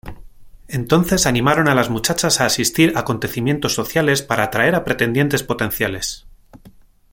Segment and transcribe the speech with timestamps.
[0.67, 6.25] Entonces animaron a las muchachas a asistir acontecimientos sociales para atraer a pretendientes potenciales.